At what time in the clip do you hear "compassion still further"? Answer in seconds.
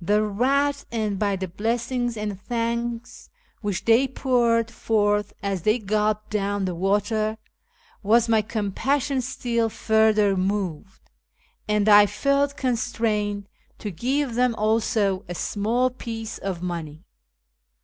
8.40-10.36